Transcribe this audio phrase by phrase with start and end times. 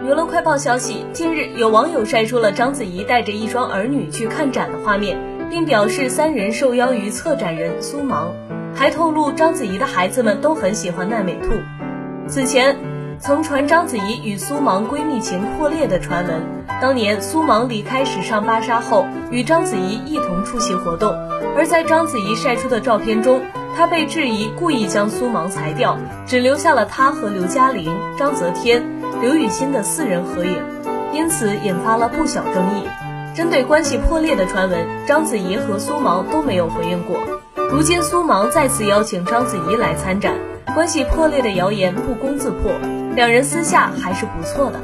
[0.00, 5.18] 娱乐快报消息，近日有网友晒出了章子怡带着一双儿女去看展的画面，
[5.50, 8.32] 并表示三人受邀于策展人苏芒，
[8.72, 11.48] 还透露章子怡的孩子们都很喜欢奈美兔。
[12.28, 12.76] 此前
[13.18, 16.42] 曾传章子怡与苏芒闺蜜情破裂的传闻，
[16.80, 21.12] 当年苏芒离开时尚芭莎后，与章子怡一同出席活动，
[21.56, 23.42] 而在章子怡晒出的照片中，
[23.76, 28.96] 她被质疑故意将苏芒裁掉，只留下了她和刘嘉玲、章泽天。
[29.20, 30.62] 刘雨欣的四人合影，
[31.12, 32.88] 因此引发了不小争议。
[33.34, 37.16] 针对关系破裂的传闻，章子怡和苏芒都没有回应过。
[37.70, 40.34] 如今苏芒再次邀请章子怡来参展，
[40.72, 42.70] 关系破裂的谣言不攻自破，
[43.16, 44.80] 两人私下还是不错的。